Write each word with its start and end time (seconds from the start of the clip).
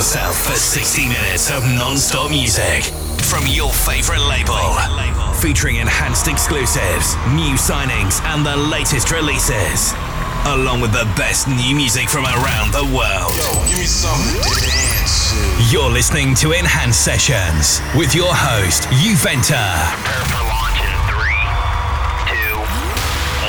yourself 0.00 0.46
for 0.48 0.56
60 0.56 1.08
minutes 1.08 1.50
of 1.50 1.62
non-stop 1.76 2.30
music 2.30 2.84
from 3.28 3.44
your 3.46 3.68
favorite 3.70 4.24
label. 4.24 4.56
Featuring 5.42 5.76
enhanced 5.76 6.26
exclusives, 6.26 7.16
new 7.36 7.52
signings, 7.60 8.24
and 8.32 8.40
the 8.40 8.56
latest 8.56 9.10
releases. 9.10 9.92
Along 10.46 10.80
with 10.80 10.92
the 10.92 11.04
best 11.20 11.48
new 11.48 11.76
music 11.76 12.08
from 12.08 12.24
around 12.24 12.72
the 12.72 12.88
world. 12.96 13.36
Yo, 13.36 13.68
give 13.68 13.76
me 13.76 13.84
something 13.84 14.40
to 14.40 14.60
dance. 14.64 15.70
You're 15.70 15.90
listening 15.90 16.34
to 16.36 16.52
Enhanced 16.52 17.04
Sessions 17.04 17.82
with 17.94 18.14
your 18.14 18.32
host, 18.32 18.84
Juventa. 19.04 19.84
Prepare 20.00 20.24
for 20.32 20.42
launch 20.48 20.80
in 20.80 20.96
three, 21.12 21.44
two, 22.32 22.56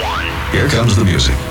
one. 0.03 0.27
Here 0.51 0.67
comes 0.67 0.97
the 0.97 1.05
music. 1.05 1.50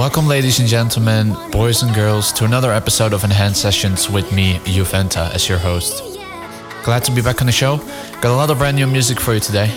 Welcome, 0.00 0.28
ladies 0.28 0.60
and 0.60 0.66
gentlemen, 0.66 1.36
boys 1.50 1.82
and 1.82 1.94
girls, 1.94 2.32
to 2.32 2.46
another 2.46 2.72
episode 2.72 3.12
of 3.12 3.22
Enhanced 3.22 3.60
Sessions 3.60 4.08
with 4.08 4.32
me, 4.32 4.54
Juventa, 4.60 5.30
as 5.34 5.46
your 5.46 5.58
host. 5.58 6.18
Glad 6.82 7.04
to 7.04 7.12
be 7.12 7.20
back 7.20 7.42
on 7.42 7.46
the 7.46 7.52
show. 7.52 7.76
Got 8.22 8.32
a 8.32 8.34
lot 8.34 8.48
of 8.48 8.56
brand 8.56 8.78
new 8.78 8.86
music 8.86 9.20
for 9.20 9.34
you 9.34 9.40
today. 9.40 9.68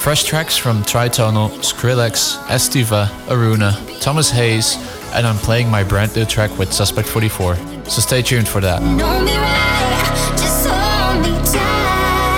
Fresh 0.00 0.24
tracks 0.24 0.56
from 0.56 0.82
Tritonal, 0.84 1.50
Skrillex, 1.60 2.38
Estiva, 2.46 3.08
Aruna, 3.26 4.00
Thomas 4.00 4.30
Hayes, 4.30 4.76
and 5.12 5.26
I'm 5.26 5.36
playing 5.36 5.68
my 5.68 5.84
brand 5.84 6.16
new 6.16 6.24
track 6.24 6.58
with 6.58 6.72
Suspect 6.72 7.06
44. 7.06 7.56
So 7.84 8.00
stay 8.00 8.22
tuned 8.22 8.48
for 8.48 8.62
that. 8.62 8.80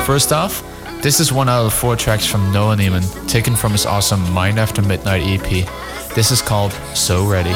First 0.05 0.33
off, 0.33 0.65
this 1.01 1.21
is 1.21 1.33
one 1.33 1.49
out 1.49 1.65
of 1.65 1.73
four 1.73 1.95
tracks 1.95 2.27
from 2.27 2.53
Noah 2.53 2.75
Neiman, 2.75 3.29
taken 3.29 3.55
from 3.55 3.71
his 3.71 3.87
awesome 3.87 4.33
Mind 4.33 4.59
After 4.59 4.83
Midnight 4.83 5.23
EP. 5.23 5.94
This 6.15 6.31
is 6.31 6.41
called 6.41 6.73
So 6.95 7.27
Ready. 7.27 7.51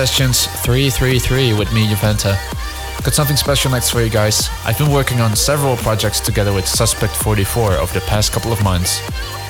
Sessions 0.00 0.46
333 0.64 1.52
with 1.52 1.70
me, 1.74 1.86
Juventa. 1.86 2.34
Got 3.04 3.12
something 3.12 3.36
special 3.36 3.70
next 3.70 3.90
for 3.90 4.00
you 4.00 4.08
guys. 4.08 4.48
I've 4.64 4.78
been 4.78 4.90
working 4.90 5.20
on 5.20 5.36
several 5.36 5.76
projects 5.76 6.20
together 6.20 6.54
with 6.54 6.66
Suspect 6.66 7.14
44 7.14 7.72
over 7.72 7.92
the 7.92 8.06
past 8.06 8.32
couple 8.32 8.50
of 8.50 8.64
months, 8.64 9.02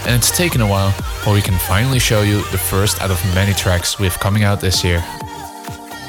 and 0.05 0.13
it's 0.13 0.37
taken 0.37 0.61
a 0.61 0.67
while, 0.67 0.93
but 1.25 1.35
we 1.35 1.41
can 1.41 1.57
finally 1.57 2.01
show 2.01 2.23
you 2.23 2.39
the 2.51 2.59
first 2.59 3.01
out 3.01 3.13
of 3.13 3.25
many 3.33 3.55
tracks 3.55 4.01
we 4.01 4.07
have 4.07 4.19
coming 4.19 4.43
out 4.43 4.61
this 4.61 4.83
year. 4.83 5.05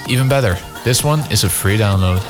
Even 0.09 0.27
better, 0.27 0.57
this 0.83 1.03
one 1.03 1.19
is 1.31 1.43
a 1.43 1.49
free 1.49 1.77
download. 1.77 2.23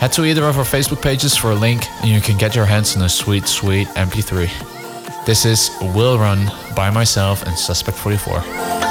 Head 0.00 0.10
to 0.14 0.24
either 0.24 0.42
of 0.46 0.58
our 0.58 0.64
Facebook 0.64 1.00
pages 1.00 1.36
for 1.36 1.52
a 1.52 1.54
link 1.54 1.88
and 2.00 2.10
you 2.10 2.20
can 2.20 2.36
get 2.36 2.56
your 2.56 2.66
hands 2.66 2.96
on 2.96 3.04
a 3.04 3.08
sweet, 3.08 3.46
sweet 3.46 3.86
MP3. 3.94 4.50
This 5.24 5.44
is 5.44 5.70
Will 5.94 6.18
Run 6.18 6.50
by 6.74 6.90
myself 6.90 7.44
and 7.44 7.56
Suspect 7.56 7.96
44. 7.98 8.85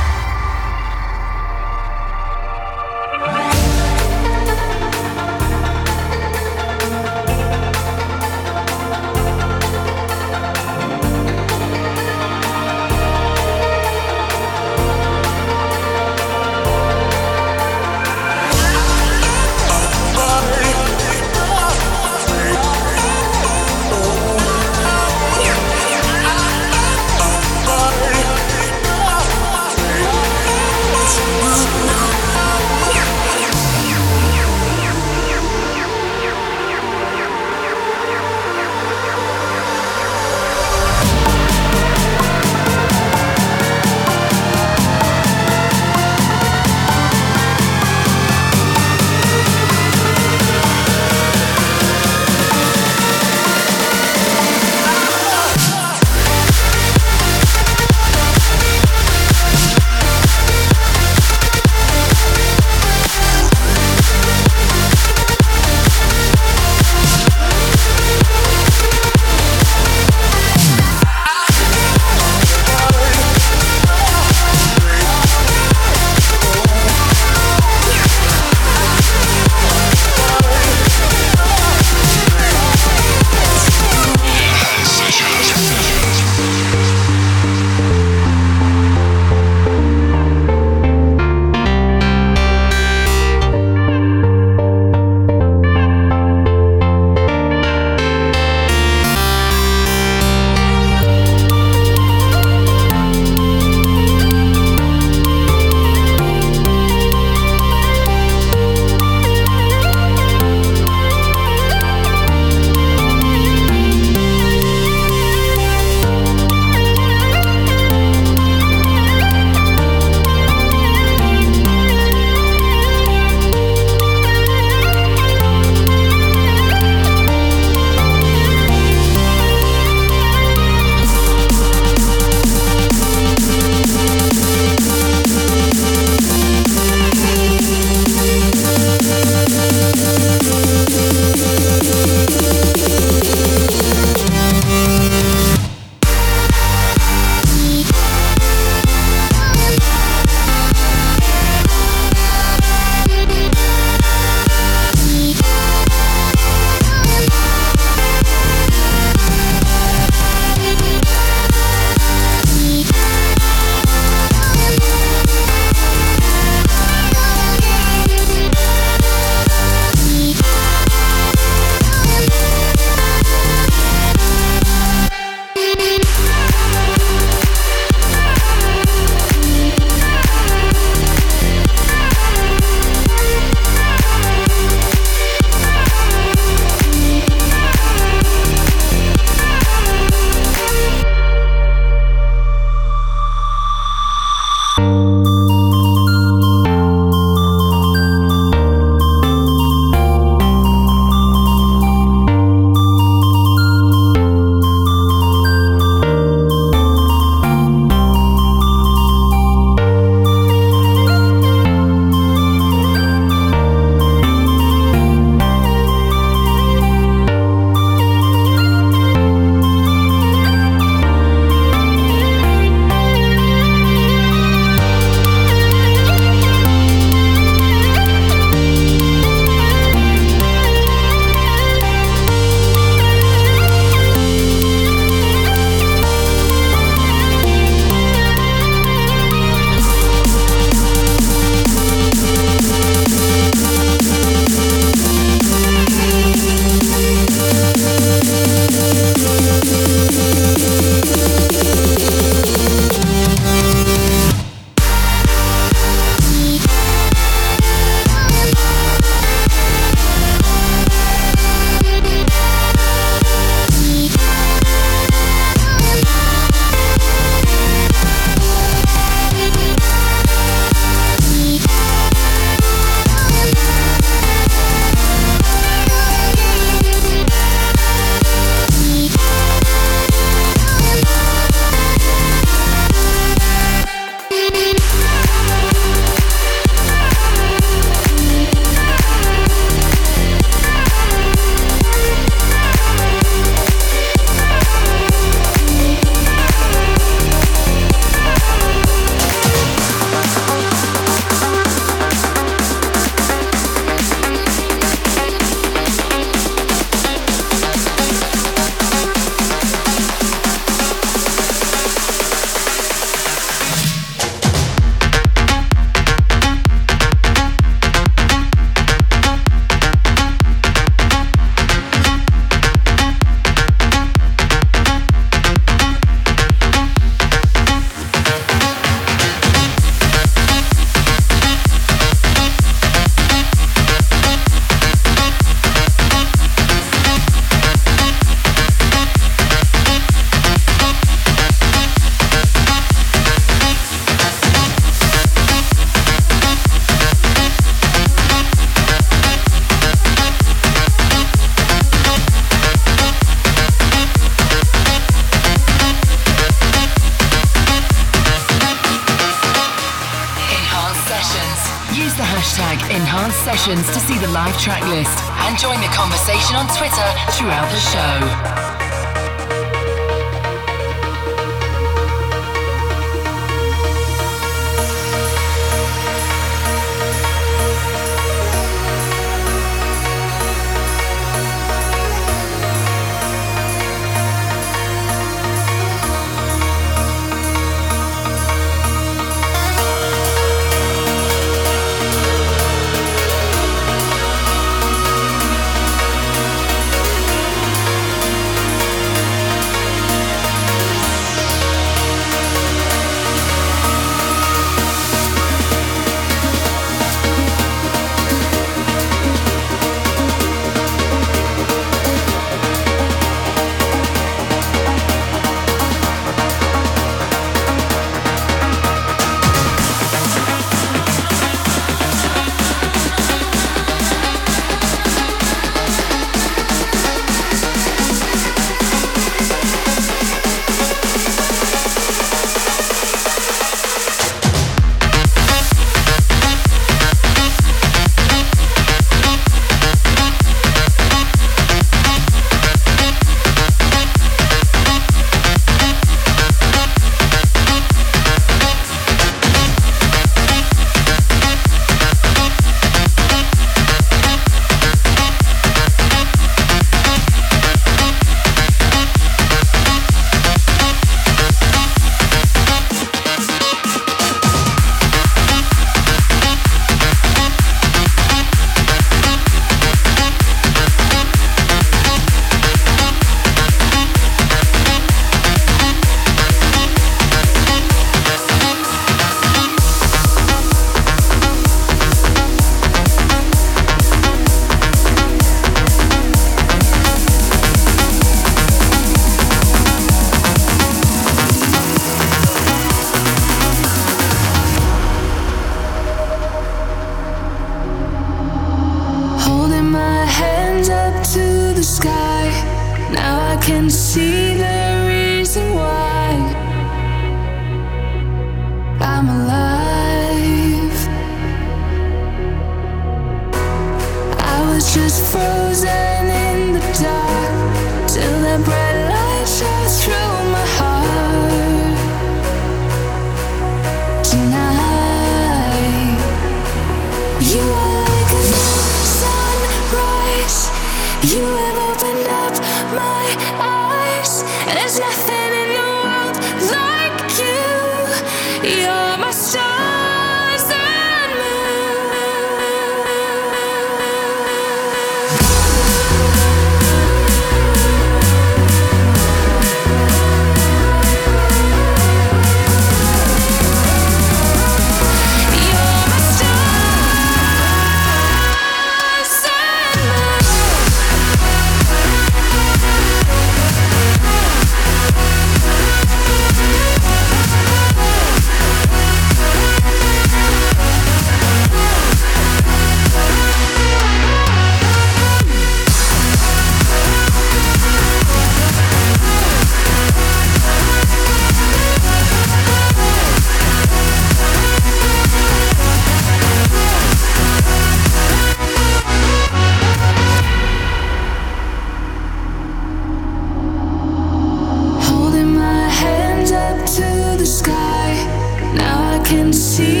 can 599.31 599.53
see 599.53 600.00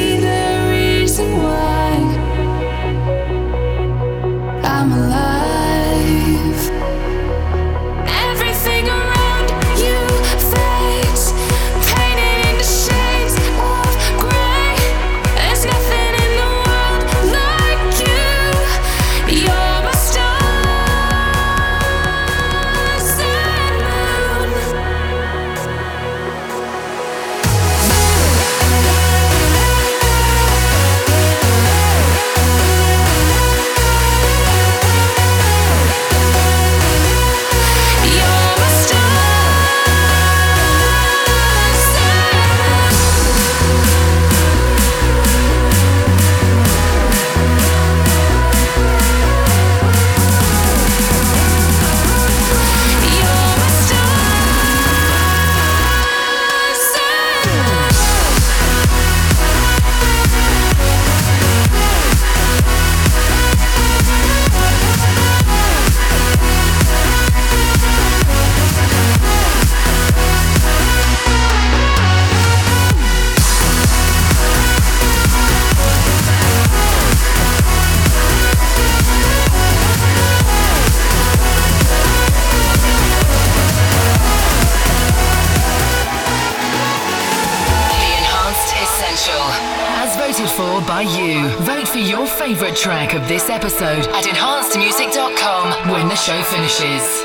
episode 93.61 94.07
at 94.15 94.23
enhancedmusic.com 94.23 95.91
when 95.91 96.07
the 96.07 96.15
show 96.15 96.41
finishes. 96.45 97.20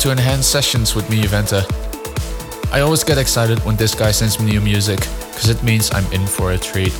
to 0.00 0.10
Enhance 0.10 0.46
Sessions 0.46 0.94
with 0.94 1.10
me, 1.10 1.20
Juventa. 1.20 1.62
I 2.72 2.80
always 2.80 3.04
get 3.04 3.18
excited 3.18 3.58
when 3.66 3.76
this 3.76 3.94
guy 3.94 4.12
sends 4.12 4.40
me 4.40 4.50
new 4.50 4.60
music, 4.62 4.98
because 4.98 5.50
it 5.50 5.62
means 5.62 5.92
I'm 5.92 6.10
in 6.10 6.26
for 6.26 6.52
a 6.52 6.58
treat. 6.58 6.94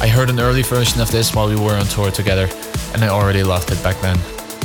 I 0.00 0.06
heard 0.06 0.30
an 0.30 0.38
early 0.38 0.62
version 0.62 1.00
of 1.00 1.10
this 1.10 1.34
while 1.34 1.48
we 1.48 1.56
were 1.56 1.74
on 1.74 1.86
tour 1.86 2.12
together, 2.12 2.48
and 2.92 3.02
I 3.02 3.08
already 3.08 3.42
loved 3.42 3.72
it 3.72 3.82
back 3.82 4.00
then. 4.00 4.16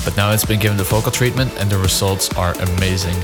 But 0.05 0.15
now 0.15 0.31
it's 0.31 0.45
been 0.45 0.59
given 0.59 0.77
the 0.77 0.83
vocal 0.83 1.11
treatment, 1.11 1.51
and 1.57 1.71
the 1.71 1.79
results 1.79 2.31
are 2.37 2.53
amazing. 2.53 3.15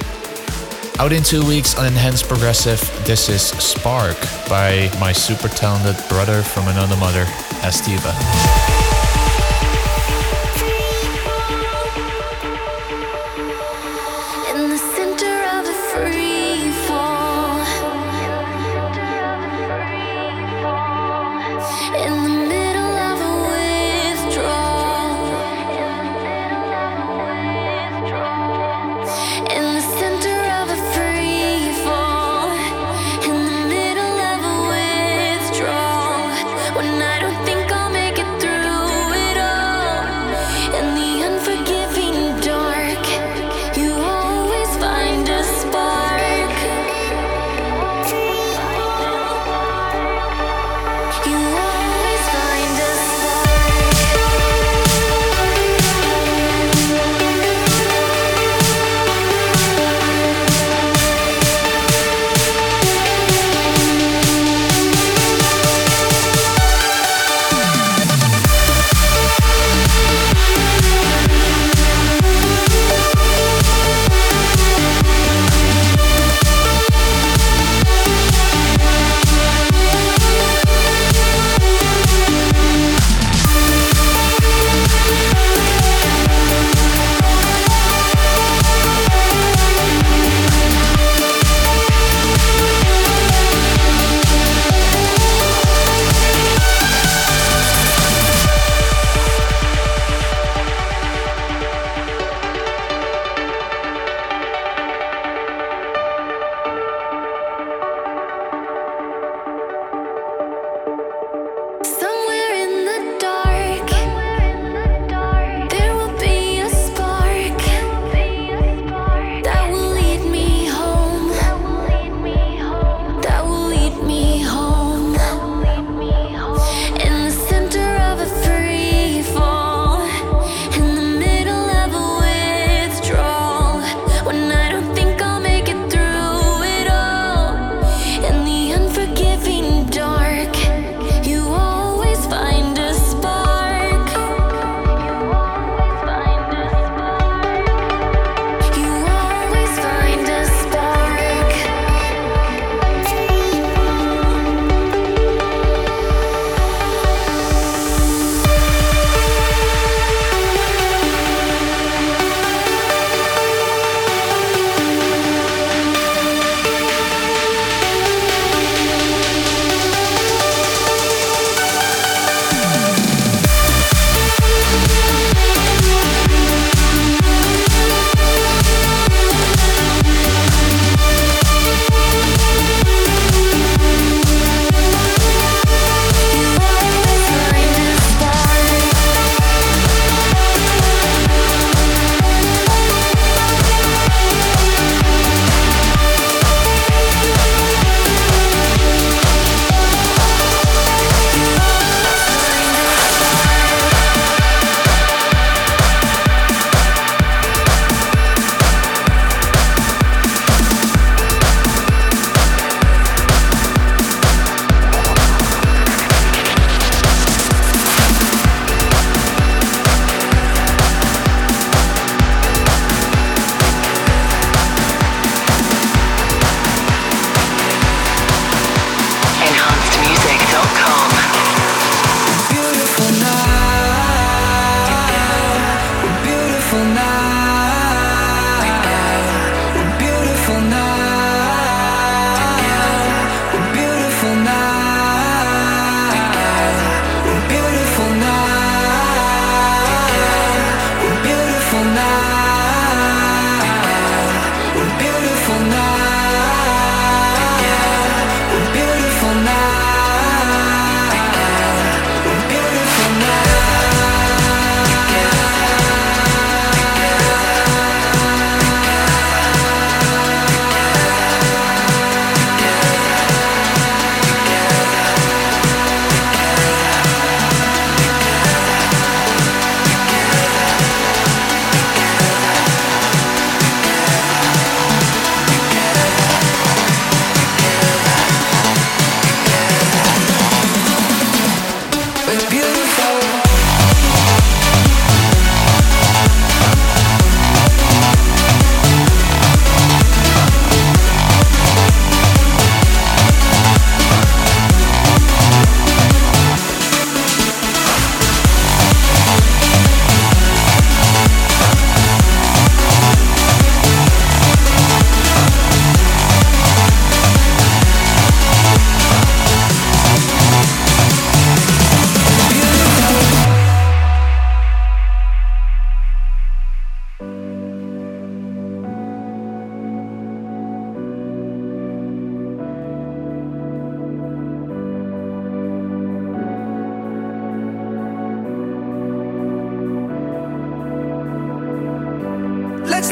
Out 0.98 1.12
in 1.12 1.22
two 1.22 1.46
weeks 1.46 1.78
on 1.78 1.86
Enhanced 1.86 2.28
Progressive, 2.28 2.80
this 3.06 3.30
is 3.30 3.44
Spark 3.44 4.18
by 4.50 4.90
my 5.00 5.12
super 5.12 5.50
talented 5.50 6.04
brother 6.10 6.42
from 6.42 6.68
another 6.68 6.98
mother, 6.98 7.26
Estiva. 7.62 8.65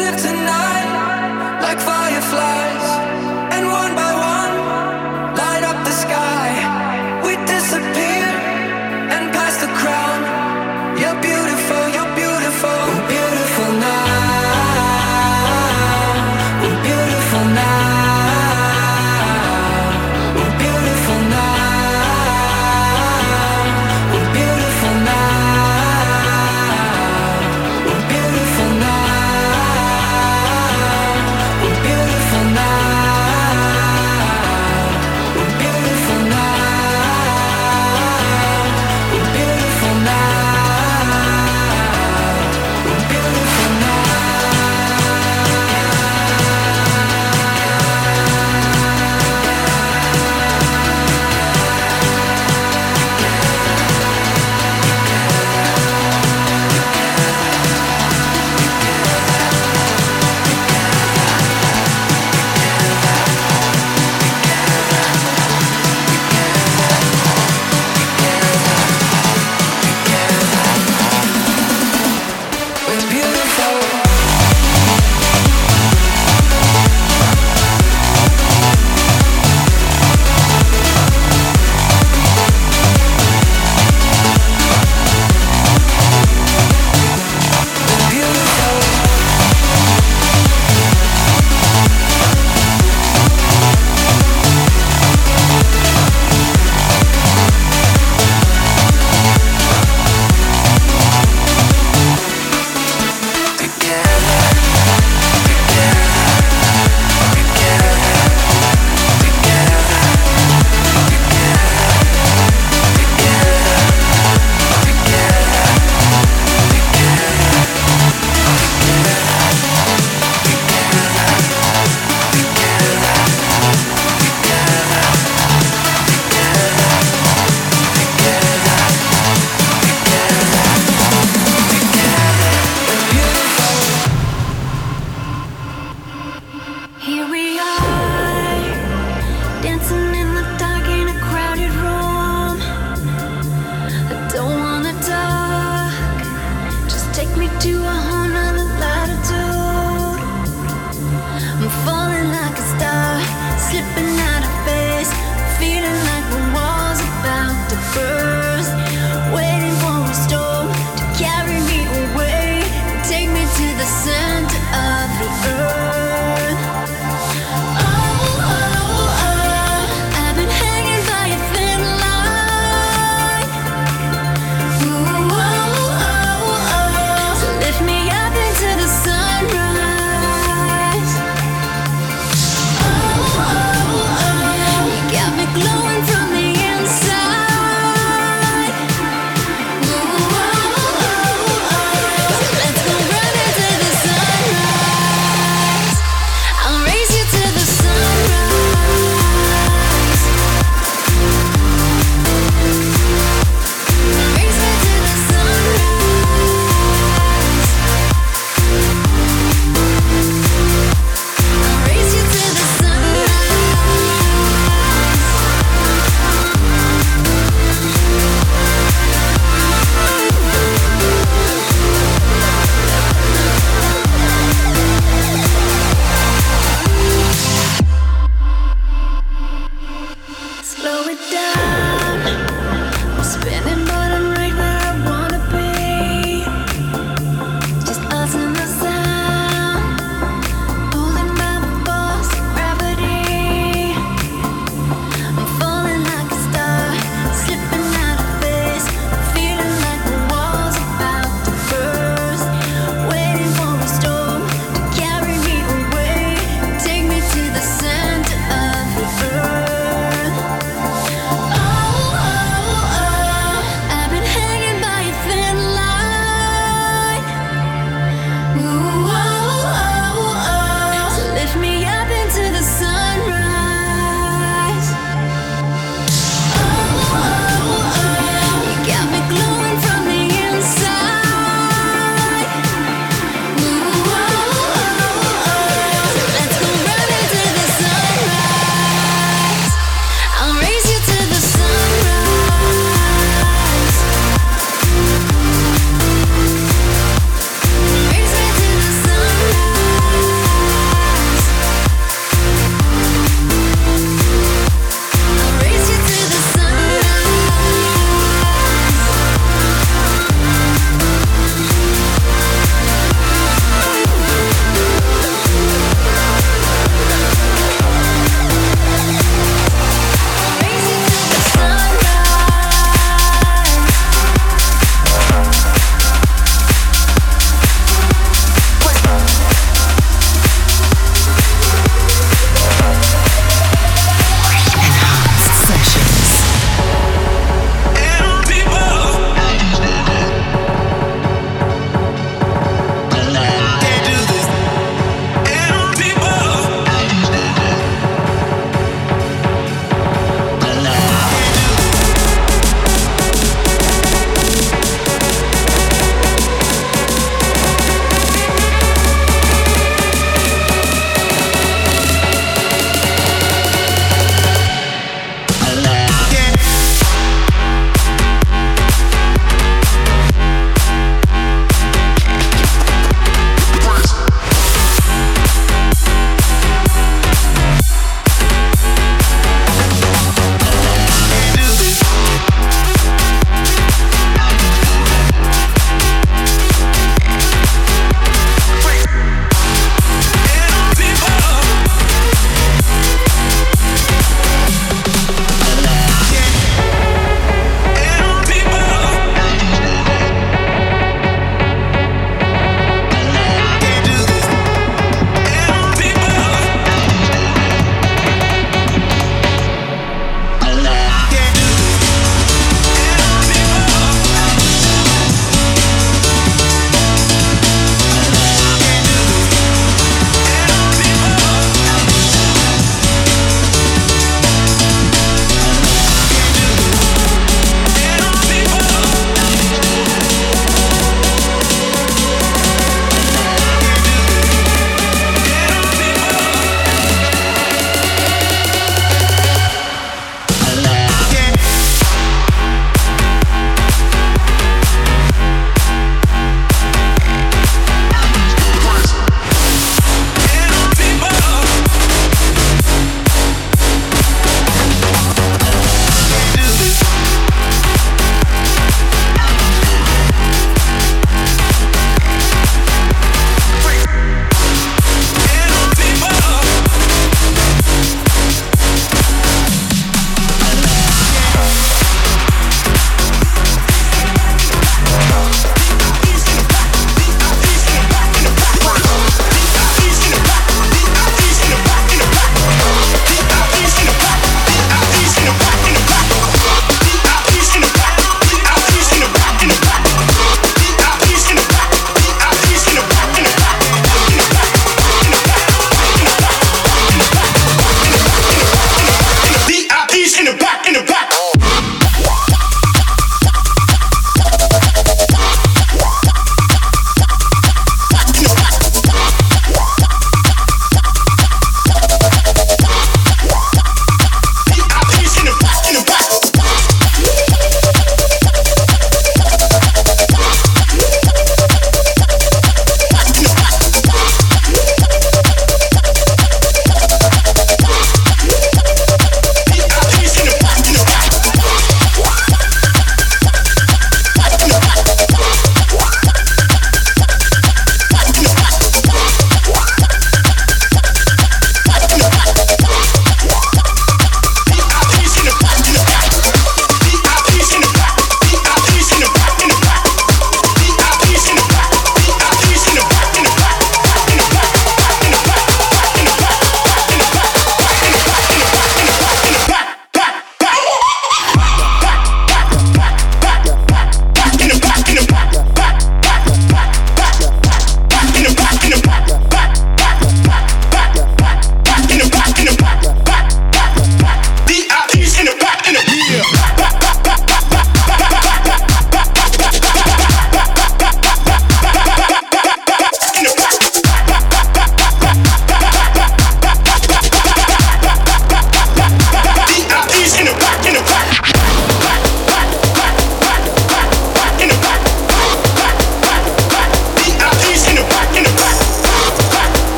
live 0.00 0.16
tonight 0.16 1.58
like 1.62 1.78
fireflies. 1.80 2.89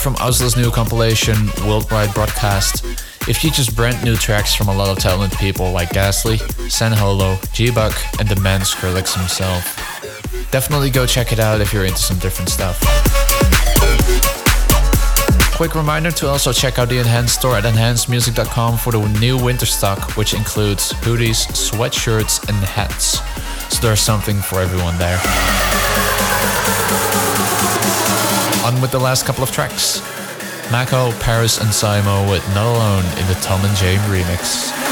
From 0.00 0.14
OWSLA's 0.14 0.56
new 0.56 0.70
compilation, 0.70 1.36
Worldwide 1.66 2.14
Broadcast. 2.14 2.86
It 3.28 3.34
features 3.34 3.68
brand 3.68 4.02
new 4.02 4.16
tracks 4.16 4.54
from 4.54 4.68
a 4.68 4.74
lot 4.74 4.88
of 4.88 4.98
talented 4.98 5.38
people 5.38 5.72
like 5.72 5.90
Ghastly, 5.90 6.38
San 6.70 6.92
Holo, 6.92 7.36
G-Buck, 7.52 7.94
and 8.18 8.26
the 8.26 8.40
man 8.40 8.60
Skrillex 8.62 9.14
himself. 9.14 9.76
Definitely 10.50 10.88
go 10.88 11.04
check 11.04 11.32
it 11.32 11.38
out 11.38 11.60
if 11.60 11.74
you're 11.74 11.84
into 11.84 11.98
some 11.98 12.18
different 12.18 12.48
stuff. 12.48 12.80
Quick 15.54 15.74
reminder 15.74 16.10
to 16.12 16.28
also 16.28 16.50
check 16.50 16.78
out 16.78 16.88
the 16.88 16.96
Enhanced 16.96 17.38
store 17.38 17.56
at 17.56 17.64
enhancedmusic.com 17.64 18.78
for 18.78 18.92
the 18.92 19.06
new 19.20 19.36
winter 19.36 19.66
stock, 19.66 20.16
which 20.16 20.32
includes 20.32 20.94
hoodies, 20.94 21.46
sweatshirts, 21.52 22.48
and 22.48 22.56
hats. 22.64 23.20
So 23.74 23.82
there's 23.86 24.00
something 24.00 24.38
for 24.38 24.60
everyone 24.60 24.96
there. 24.96 25.20
On 28.70 28.80
with 28.80 28.92
the 28.92 29.00
last 29.00 29.26
couple 29.26 29.42
of 29.42 29.50
tracks. 29.50 30.00
Mako, 30.70 31.10
Paris, 31.18 31.58
and 31.58 31.70
Simo 31.70 32.30
with 32.30 32.46
Not 32.54 32.66
Alone 32.66 33.04
in 33.18 33.26
the 33.26 33.34
Tom 33.42 33.64
and 33.64 33.74
Jame 33.76 33.98
remix. 34.06 34.89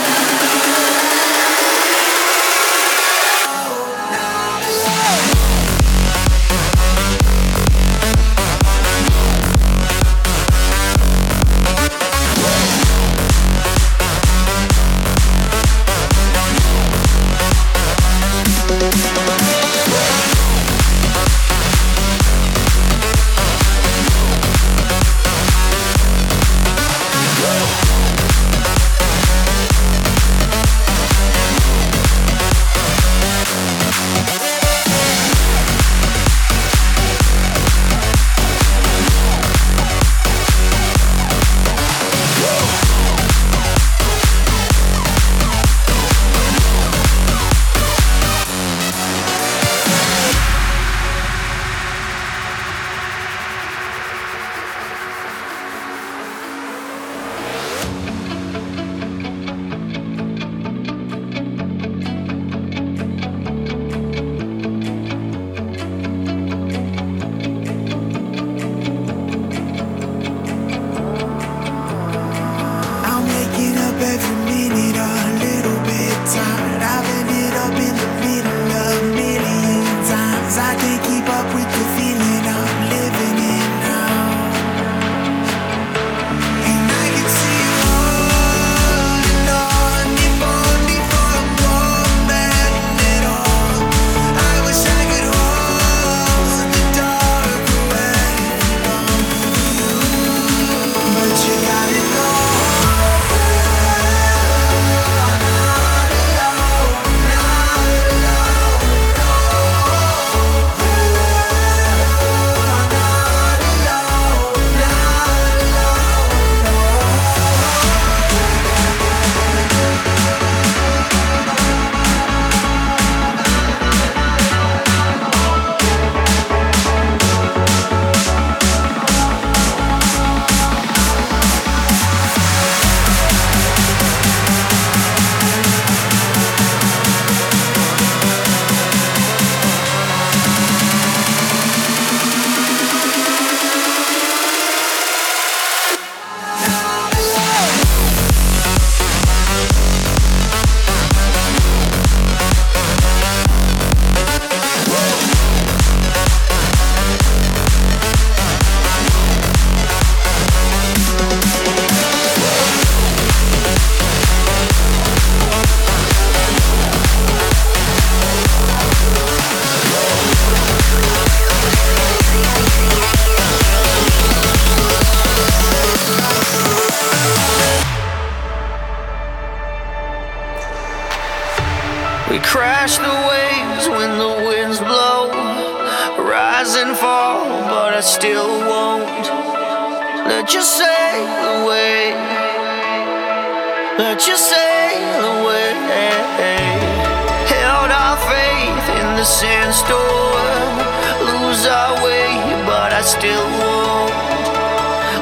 still 203.08 203.46
won't 203.58 204.12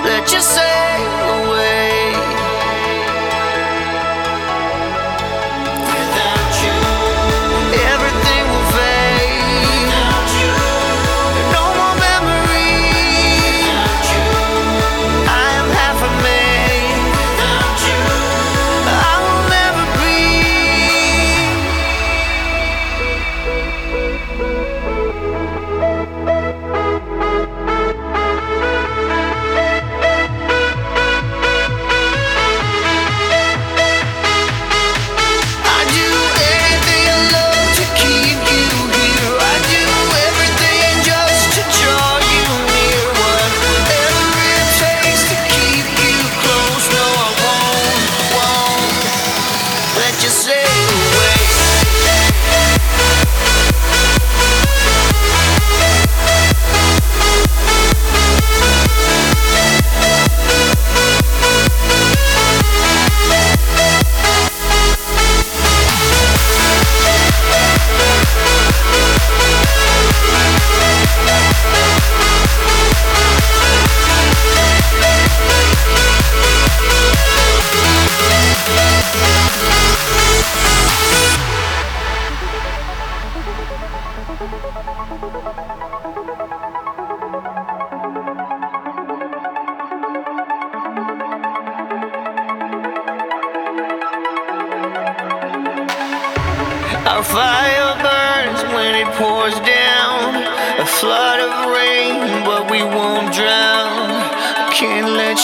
Let 0.04 0.32
you 0.32 0.40
say. 0.40 0.75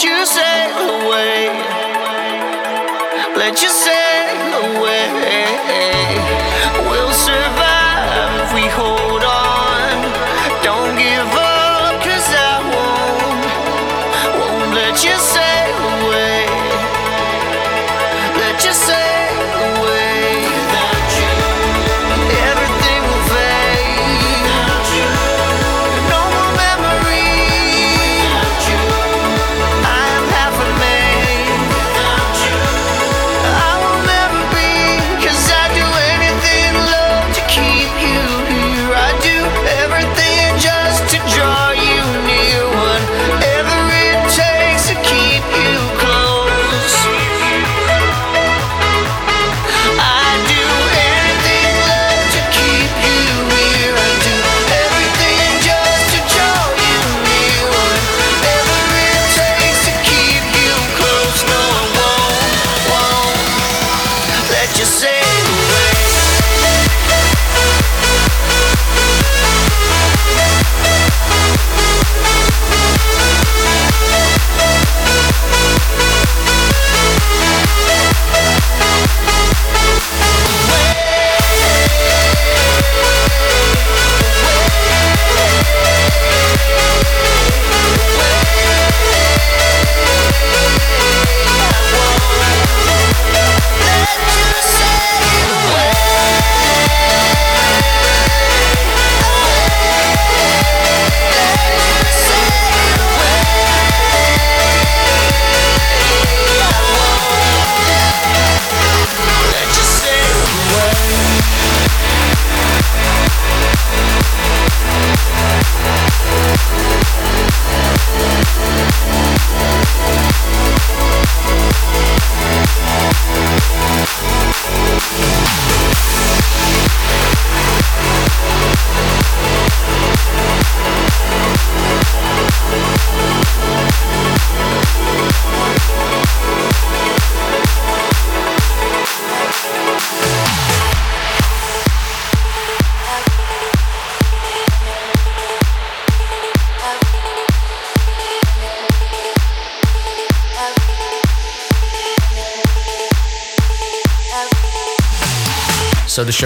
you 0.03 0.25
sail 0.25 1.05
away. 1.05 1.47
Let 3.35 3.61
you 3.61 3.69
sail 3.69 4.77
away. 4.77 6.52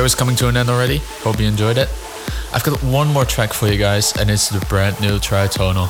is 0.08 0.16
coming 0.16 0.38
to 0.38 0.47
an 0.47 0.55
end 0.55 0.70
already. 0.70 0.99
Hope 1.22 1.38
you 1.38 1.47
enjoyed 1.47 1.78
it. 1.78 1.89
I've 2.53 2.64
got 2.64 2.82
one 2.82 3.10
more 3.10 3.26
track 3.26 3.51
for 3.51 3.68
you 3.68 3.78
guys, 3.78 4.16
and 4.16 4.30
it's 4.30 4.47
the 4.47 4.66
brand 4.68 4.99
new 5.01 5.20
Tritonal. 5.20 5.89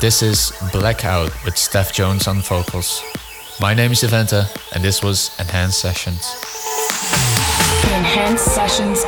This 0.00 0.22
is 0.22 0.52
Blackout 0.72 1.30
with 1.44 1.56
Steph 1.56 1.92
Jones 1.92 2.26
on 2.26 2.40
vocals. 2.40 3.02
My 3.60 3.74
name 3.74 3.92
is 3.92 4.00
Juventa, 4.00 4.48
and 4.74 4.82
this 4.82 5.02
was 5.02 5.30
Enhanced 5.38 5.78
Sessions. 5.78 6.24
Enhanced 7.92 8.46
Sessions 8.46 9.04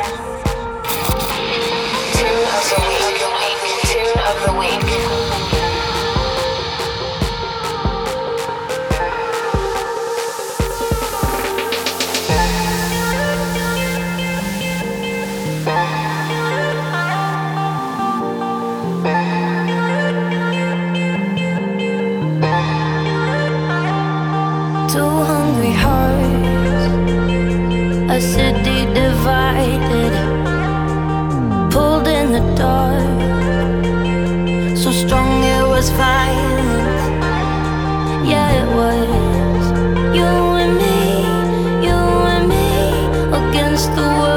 against 43.77 43.95
the 43.95 44.01
world. 44.01 44.36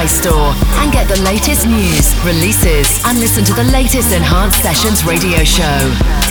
Spotify 0.00 0.08
store 0.08 0.54
and 0.80 0.92
get 0.92 1.08
the 1.08 1.20
latest 1.22 1.66
news, 1.66 2.14
releases, 2.24 3.04
and 3.04 3.18
listen 3.18 3.44
to 3.44 3.52
the 3.54 3.64
latest 3.64 4.12
Enhanced 4.12 4.62
Sessions 4.62 5.04
radio 5.04 5.44
show. 5.44 6.29